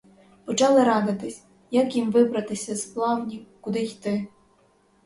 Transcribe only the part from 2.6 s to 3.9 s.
з плавнів, куди